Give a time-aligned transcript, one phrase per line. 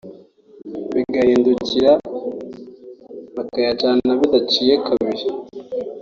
[0.93, 1.91] bagahindukira
[3.35, 5.25] bakayacana bidaciye kabiri